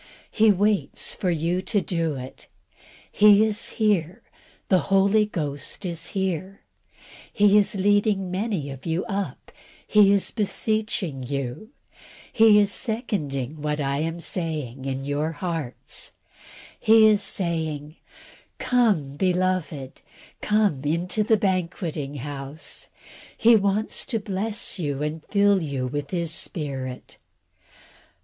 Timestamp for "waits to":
0.51-1.61